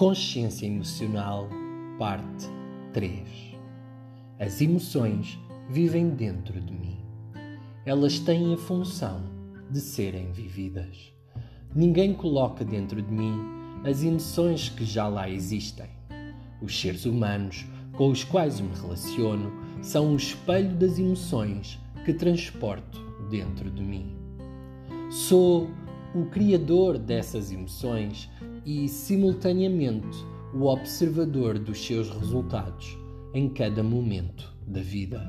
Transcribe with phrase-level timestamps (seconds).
[0.00, 1.46] Consciência Emocional,
[1.98, 2.46] Parte
[2.94, 3.20] 3
[4.38, 5.38] As emoções
[5.68, 7.04] vivem dentro de mim.
[7.84, 9.22] Elas têm a função
[9.70, 11.12] de serem vividas.
[11.74, 13.42] Ninguém coloca dentro de mim
[13.84, 15.90] as emoções que já lá existem.
[16.62, 22.98] Os seres humanos com os quais me relaciono são o espelho das emoções que transporto
[23.28, 24.16] dentro de mim.
[25.10, 25.68] Sou
[26.14, 28.28] o criador dessas emoções
[28.64, 30.18] e, simultaneamente,
[30.52, 32.98] o observador dos seus resultados
[33.32, 35.20] em cada momento da vida.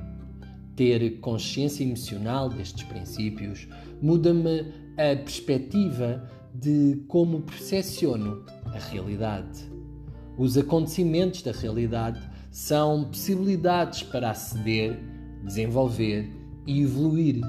[0.75, 3.67] Ter consciência emocional destes princípios
[4.01, 9.69] muda-me a perspectiva de como percepciono a realidade.
[10.37, 14.99] Os acontecimentos da realidade são possibilidades para aceder,
[15.43, 16.29] desenvolver
[16.65, 17.41] e evoluir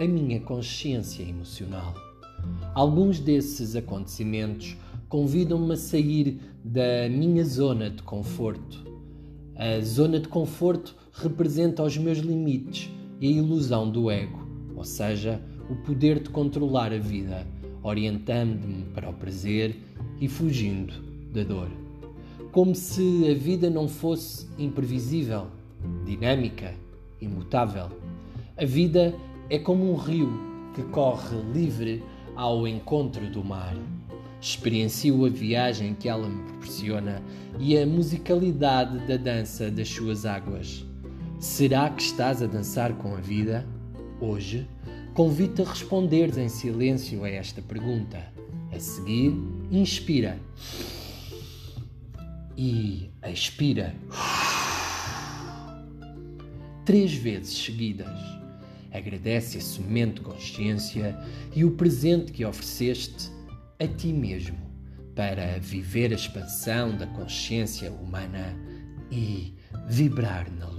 [0.00, 2.07] a minha consciência emocional.
[2.74, 4.76] Alguns desses acontecimentos
[5.08, 8.86] convidam-me a sair da minha zona de conforto.
[9.56, 15.42] A zona de conforto representa os meus limites e a ilusão do ego, ou seja,
[15.68, 17.46] o poder de controlar a vida,
[17.82, 19.76] orientando-me para o prazer
[20.20, 20.94] e fugindo
[21.32, 21.68] da dor.
[22.52, 25.48] Como se a vida não fosse imprevisível,
[26.04, 26.74] dinâmica,
[27.20, 27.88] imutável.
[28.56, 29.14] A vida
[29.50, 30.30] é como um rio
[30.74, 32.02] que corre livre
[32.38, 33.76] ao encontro do mar.
[34.40, 37.20] Experiencio a viagem que ela me proporciona
[37.58, 40.86] e a musicalidade da dança das suas águas.
[41.40, 43.66] Será que estás a dançar com a vida?
[44.20, 44.68] Hoje,
[45.14, 48.32] convido-te a responderes em silêncio a esta pergunta.
[48.72, 49.34] A seguir,
[49.72, 50.38] inspira
[52.56, 53.96] e expira.
[56.84, 58.47] Três vezes seguidas.
[58.92, 61.18] Agradece esse momento de consciência
[61.54, 63.30] e o presente que ofereceste
[63.78, 64.58] a ti mesmo
[65.14, 68.56] para viver a expansão da consciência humana
[69.10, 69.54] e
[69.88, 70.77] vibrar na luz.